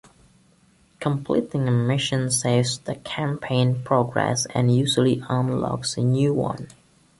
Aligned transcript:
Completing 0.99 1.67
a 1.67 1.71
mission 1.71 2.31
saves 2.31 2.79
the 2.79 2.95
campaign 2.95 3.83
progress 3.83 4.47
and 4.47 4.75
usually 4.75 5.23
unlocks 5.29 5.95
a 5.95 6.01
new 6.01 6.33
one. 6.33 6.69